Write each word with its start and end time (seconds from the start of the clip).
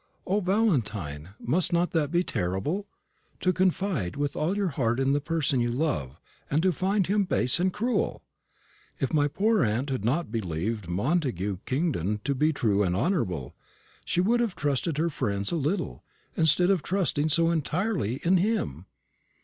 O, 0.25 0.39
Valentine, 0.41 1.35
must 1.39 1.71
not 1.71 1.91
that 1.91 2.09
be 2.09 2.23
terrible? 2.23 2.87
To 3.41 3.53
confide 3.53 4.15
with 4.15 4.35
all 4.35 4.57
your 4.57 4.69
heart 4.69 4.99
in 4.99 5.13
the 5.13 5.21
person 5.21 5.59
you 5.61 5.69
love, 5.71 6.19
and 6.49 6.63
to 6.63 6.71
find 6.71 7.05
him 7.05 7.23
base 7.25 7.59
and 7.59 7.71
cruel! 7.71 8.23
If 8.99 9.13
my 9.13 9.27
poor 9.27 9.63
aunt 9.63 9.91
had 9.91 10.03
not 10.03 10.31
believed 10.31 10.87
Montagu 10.87 11.59
Kingdon 11.67 12.19
to 12.23 12.33
be 12.33 12.51
true 12.51 12.81
and 12.81 12.95
honourable, 12.95 13.55
she 14.03 14.21
would 14.21 14.39
have 14.39 14.55
trusted 14.55 14.97
her 14.97 15.11
friends 15.11 15.51
a 15.51 15.55
little, 15.55 16.03
instead 16.35 16.71
of 16.71 16.81
trusting 16.81 17.29
so 17.29 17.51
entirely 17.51 18.19
in 18.23 18.37
him. 18.37 18.87